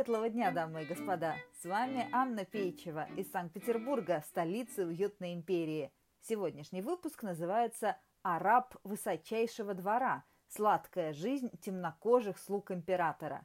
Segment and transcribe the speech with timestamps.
[0.00, 1.36] Светлого дня, дамы и господа!
[1.60, 5.92] С вами Анна Пейчева из Санкт-Петербурга, столицы уютной империи.
[6.22, 10.24] Сегодняшний выпуск называется «Араб высочайшего двора.
[10.48, 13.44] Сладкая жизнь темнокожих слуг императора».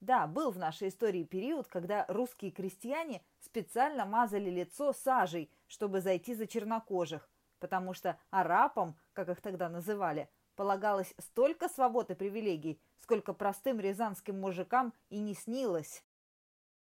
[0.00, 6.34] Да, был в нашей истории период, когда русские крестьяне специально мазали лицо сажей, чтобы зайти
[6.34, 13.32] за чернокожих, потому что арапам, как их тогда называли, полагалось столько свобод и привилегий, сколько
[13.32, 16.04] простым рязанским мужикам и не снилось.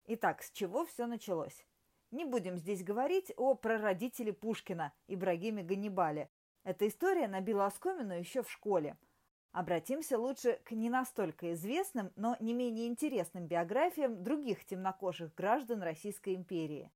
[0.06, 1.66] Итак, с чего все началось?
[2.10, 6.28] Не будем здесь говорить о прародителе Пушкина, Ибрагиме Ганнибале.
[6.64, 8.96] Эта история набила оскомину еще в школе–
[9.52, 16.36] Обратимся лучше к не настолько известным, но не менее интересным биографиям других темнокожих граждан Российской
[16.36, 16.92] империи.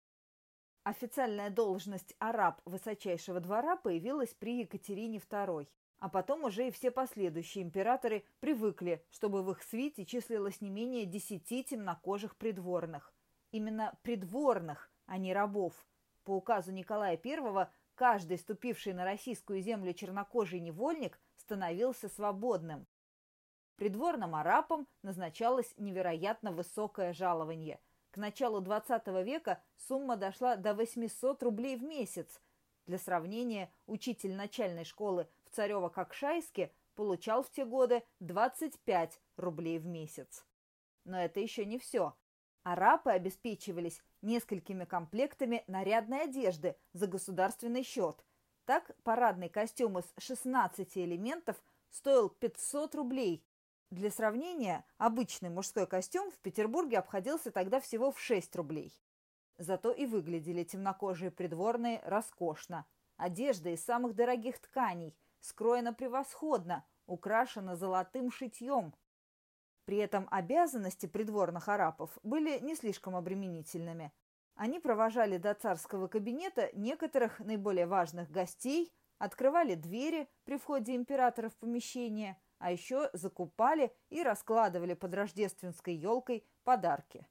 [0.84, 5.66] Официальная должность араб высочайшего двора появилась при Екатерине II,
[5.98, 11.06] а потом уже и все последующие императоры привыкли, чтобы в их свите числилось не менее
[11.06, 13.14] десяти темнокожих придворных.
[13.50, 15.72] Именно придворных, а не рабов.
[16.22, 22.86] По указу Николая I каждый ступивший на российскую землю чернокожий невольник становился свободным.
[23.76, 27.80] Придворным арапам назначалось невероятно высокое жалование.
[28.14, 32.40] К началу XX века сумма дошла до 800 рублей в месяц.
[32.86, 40.46] Для сравнения, учитель начальной школы в Царево-Кокшайске получал в те годы 25 рублей в месяц.
[41.02, 42.14] Но это еще не все.
[42.62, 48.24] Арапы обеспечивались несколькими комплектами нарядной одежды за государственный счет–
[48.64, 53.44] так, парадный костюм из 16 элементов стоил 500 рублей.
[53.90, 58.92] Для сравнения, обычный мужской костюм в Петербурге обходился тогда всего в 6 рублей.
[59.56, 62.86] Зато и выглядели темнокожие придворные роскошно.
[63.16, 68.94] Одежда из самых дорогих тканей, скроена превосходно, украшена золотым шитьем.
[69.84, 74.12] При этом обязанности придворных арапов были не слишком обременительными–
[74.56, 81.56] они провожали до царского кабинета некоторых наиболее важных гостей, открывали двери при входе императора в
[81.56, 87.26] помещение, а еще закупали и раскладывали под рождественской елкой подарки.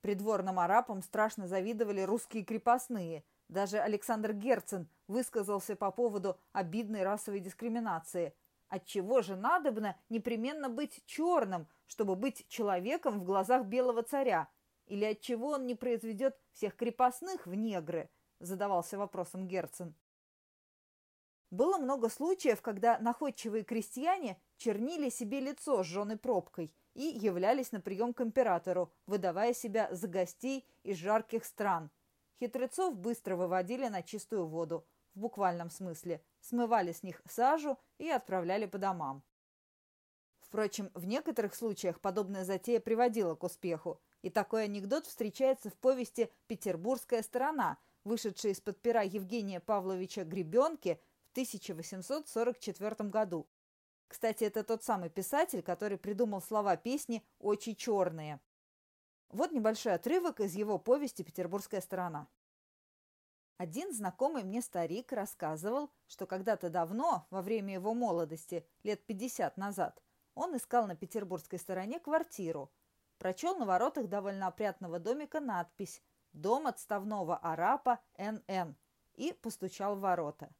[0.00, 3.24] Придворным арапам страшно завидовали русские крепостные.
[3.48, 8.34] Даже Александр Герцен высказался по поводу обидной расовой дискриминации.
[8.68, 14.48] Отчего же надобно непременно быть черным, чтобы быть человеком в глазах белого царя–
[14.86, 18.10] или отчего он не произведет всех крепостных в негры?
[18.40, 19.94] Задавался вопросом Герцен.
[21.54, 28.12] Было много случаев, когда находчивые крестьяне чернили себе лицо сжженной пробкой и являлись на прием
[28.12, 31.92] к императору, выдавая себя за гостей из жарких стран.
[32.40, 34.84] Хитрецов быстро выводили на чистую воду,
[35.14, 39.22] в буквальном смысле, смывали с них сажу и отправляли по домам.
[40.40, 44.00] Впрочем, в некоторых случаях подобная затея приводила к успеху.
[44.22, 51.00] И такой анекдот встречается в повести «Петербургская сторона», вышедшей из-под пера Евгения Павловича Гребенки
[51.34, 53.48] 1844 году.
[54.08, 58.40] Кстати, это тот самый писатель, который придумал слова песни «Очи черные».
[59.28, 62.28] Вот небольшой отрывок из его повести «Петербургская сторона».
[63.58, 70.02] Один знакомый мне старик рассказывал, что когда-то давно, во время его молодости, лет 50 назад,
[70.34, 72.72] он искал на петербургской стороне квартиру–
[73.18, 76.02] прочел на воротах довольно опрятного домика надпись
[76.32, 78.76] «Дом отставного арапа Н.Н.»
[79.14, 80.50] и постучал в ворота.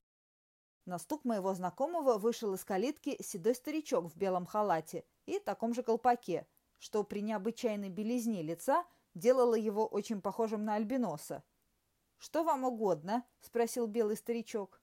[0.86, 5.82] На стук моего знакомого вышел из калитки седой старичок в белом халате и таком же
[5.82, 6.46] колпаке,
[6.78, 8.84] что при необычайной белизне лица
[9.14, 11.42] делало его очень похожим на альбиноса.
[12.18, 14.82] «Что вам угодно?»– спросил белый старичок.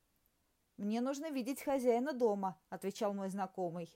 [0.77, 3.95] «Мне нужно видеть хозяина дома»,– отвечал мой знакомый.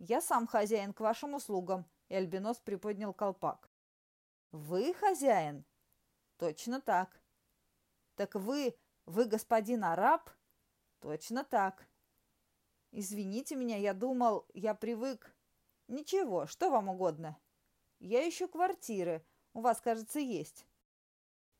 [0.00, 3.70] «Я сам хозяин к вашим услугам», и Альбинос приподнял колпак.
[4.50, 5.64] «Вы хозяин?»
[6.38, 7.22] «Точно так».
[8.16, 8.76] «Так вы...
[9.06, 10.30] вы господин араб?»
[11.00, 11.88] «Точно так».
[12.90, 15.34] «Извините меня, я думал, я привык...»
[15.88, 17.38] «Ничего, что вам угодно?»
[17.98, 19.24] «Я ищу квартиры.
[19.54, 20.66] У вас, кажется, есть».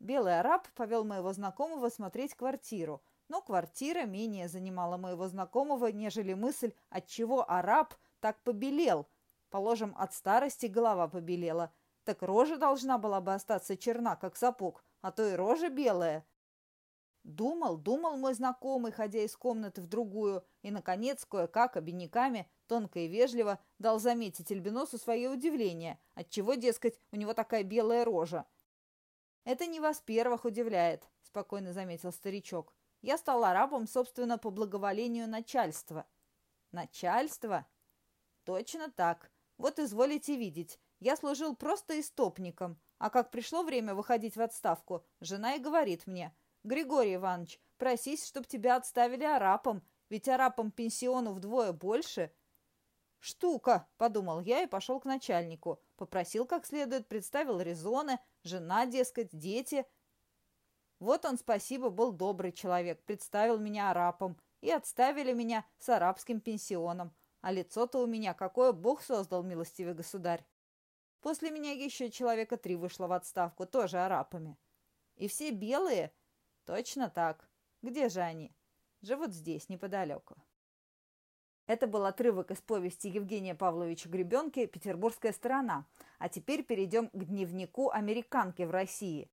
[0.01, 6.73] Белый араб повел моего знакомого смотреть квартиру, но квартира менее занимала моего знакомого, нежели мысль,
[6.91, 9.09] отчего араб так побелел–
[9.51, 11.73] Положим, от старости голова побелела.
[12.05, 16.27] Так рожа должна была бы остаться черна, как сапог, а то и рожа белая.
[17.29, 23.07] Думал, думал мой знакомый, ходя из комнаты в другую, и, наконец, кое-как, обиняками, тонко и
[23.07, 28.47] вежливо, дал заметить Альбиносу свое удивление, отчего, дескать, у него такая белая рожа.
[29.45, 32.75] «Это не вас первых удивляет»,— спокойно заметил старичок.
[33.03, 36.07] «Я стал арабом, собственно, по благоволению начальства».
[36.73, 37.67] «Начальство?»
[38.45, 39.31] «Точно так.
[39.59, 45.57] Вот изволите видеть, Я служил просто истопником, а как пришло время выходить в отставку, жена
[45.57, 46.35] и говорит мне,
[46.65, 52.33] «Григорий Иванович, просись, чтоб тебя отставили арапом, ведь арапам пенсиону вдвое больше».
[53.21, 55.81] «Штука»,— подумал я и пошел к начальнику.
[55.97, 59.85] Попросил как следует, представил резоны, жена, дескать, дети.
[61.01, 67.15] Вот он, спасибо, был добрый человек, представил меня арапом, и отставили меня с арабским пенсионом.
[67.41, 70.45] А лицо-то у меня какое Бог создал, милостивый государь.
[71.21, 74.57] После меня еще человека три вышло в отставку, тоже арапами.
[75.17, 76.13] И все белые?
[76.69, 77.49] Точно так.
[77.81, 78.53] Где же они?
[79.00, 80.37] Живут здесь, неподалеку.
[81.67, 85.87] Это был отрывок из повести Евгения Павловича Гребенки «Петербургская сторона».
[86.19, 89.31] А теперь перейдем к дневнику американки в России.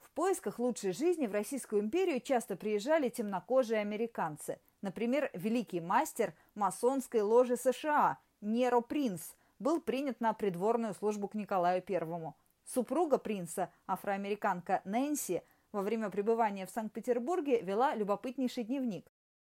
[0.00, 4.58] В поисках лучшей жизни в Российскую империю часто приезжали темнокожие американцы.
[4.82, 11.82] Например, великий мастер масонской ложи США Неро Принц был принят на придворную службу к Николаю
[11.82, 12.36] Первому.
[12.64, 15.42] Супруга принца, афроамериканка Нэнси,
[15.74, 19.10] во время пребывания в Санкт-Петербурге вела любопытнейший дневник.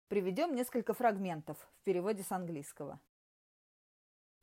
[0.09, 2.99] Приведем несколько фрагментов в переводе с английского.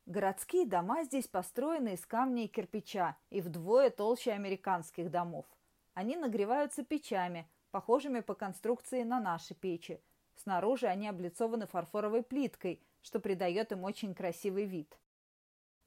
[0.07, 5.45] Городские дома здесь построены из камня и кирпича и вдвое толще американских домов.
[5.93, 10.01] Они нагреваются печами, похожими по конструкции на наши печи.
[10.35, 14.97] Снаружи они облицованы фарфоровой плиткой, что придает им очень красивый вид.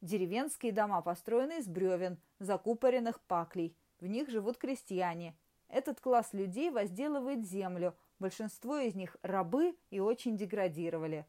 [0.02, 3.76] Деревенские дома построены из бревен, закупоренных паклей.
[3.98, 5.37] В них живут крестьяне.
[5.70, 11.26] Этот класс людей возделывает землю– Большинство из них рабы и очень деградировали.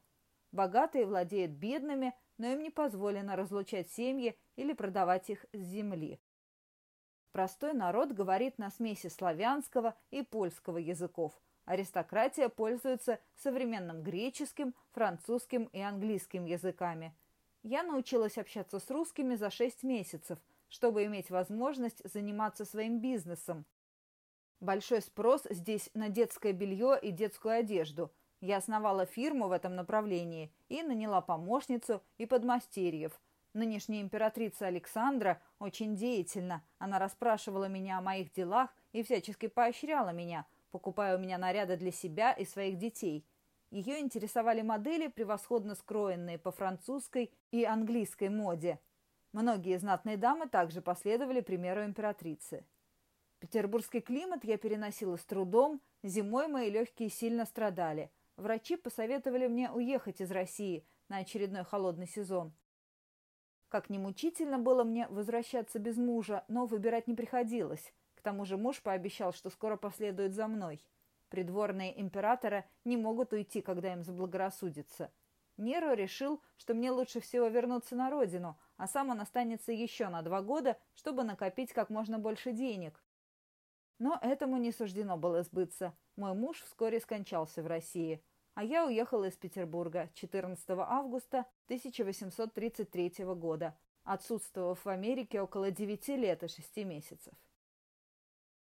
[0.52, 6.20] Богатые владеют бедными, но им не позволено разлучать семьи или продавать их с земли.
[7.32, 11.32] Простой народ говорит на смеси славянского и польского языков.
[11.64, 17.16] Аристократия пользуется современным греческим, французским и английским языками.
[17.64, 23.66] Я научилась общаться с русскими за 6 месяцев, чтобы иметь возможность заниматься своим бизнесом,
[24.62, 28.12] Большой спрос здесь на детское белье и детскую одежду.
[28.42, 33.20] Я основала фирму в этом направлении и наняла помощницу и подмастерьев.
[33.54, 36.64] Нынешняя императрица Александра очень деятельна.
[36.78, 41.92] Она расспрашивала меня о моих делах и всячески поощряла меня, покупая у меня наряды для
[41.92, 43.26] себя и своих детей.
[43.72, 48.80] Ее интересовали модели, превосходно скроенные по французской и английской моде.
[49.34, 52.64] Многие знатные дамы также последовали примеру императрицы.
[53.42, 58.12] Петербургский климат я переносила с трудом, зимой мои легкие сильно страдали.
[58.38, 62.54] Врачи посоветовали мне уехать из России на очередной холодный сезон.
[63.68, 67.92] Как ни мучительно было мне возвращаться без мужа, но выбирать не приходилось.
[68.14, 70.86] К тому же муж пообещал, что скоро последует за мной.
[71.30, 75.12] Придворные императора не могут уйти, когда им заблагорассудится.
[75.58, 80.22] Неро решил, что мне лучше всего вернуться на родину, а сам он останется еще на
[80.22, 83.02] два года, чтобы накопить как можно больше денег.
[84.02, 85.94] Но этому не суждено было сбыться.
[86.16, 88.20] Мой муж вскоре скончался в России,
[88.56, 96.42] а я уехала из Петербурга 14 августа 1833 года, отсутствовав в Америке около 9 лет
[96.42, 97.36] и 6 месяцев.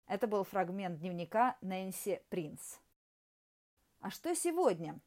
[0.07, 2.77] Это был фрагмент дневника Нэнси Принц.
[3.99, 5.01] А что сегодня?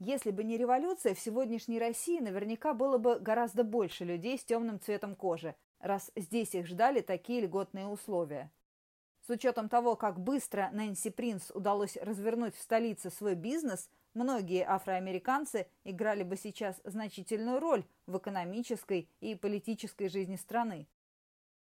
[0.00, 4.80] Если бы не революция, в сегодняшней России наверняка было бы гораздо больше людей с темным
[4.80, 8.50] цветом кожи, раз здесь их ждали такие льготные условия.
[9.26, 15.68] С учетом того, как быстро Нэнси Принц удалось развернуть в столице свой бизнес, многие афроамериканцы
[15.84, 20.88] играли бы сейчас значительную роль в экономической и политической жизни страны.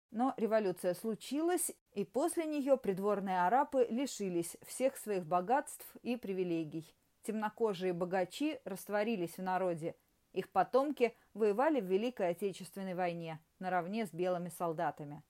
[0.10, 6.96] Но революция случилась, и после нее придворные арабы лишились всех своих богатств и привилегий.
[7.24, 9.96] Темнокожие богачи растворились в народе.
[10.34, 15.22] Их потомки воевали в Великой Отечественной войне наравне с белыми солдатами.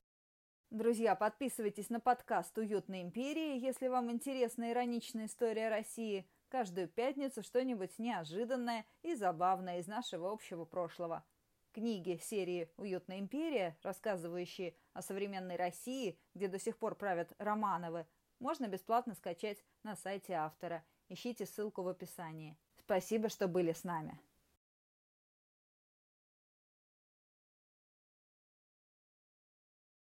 [0.71, 6.27] Друзья, подписывайтесь на подкаст «Уютная империя», если вам интересна ироничная история России.
[6.49, 11.23] Каждую пятницу что-нибудь неожиданное и забавное из нашего общего прошлого.
[11.71, 18.07] Книги серии «Уютная империя», рассказывающие о современной России, где до сих пор правят Романовы,
[18.39, 20.83] можно бесплатно скачать на сайте автора.
[21.09, 22.57] Ищите ссылку в описании.
[22.79, 24.19] Спасибо, что были с нами.